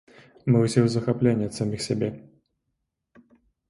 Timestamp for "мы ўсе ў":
0.49-0.87